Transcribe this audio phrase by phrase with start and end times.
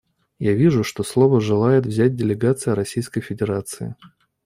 [0.39, 3.95] Я вижу, что слово желает взять делегация Российской Федерации.